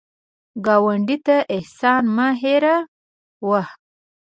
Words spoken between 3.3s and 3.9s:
وهه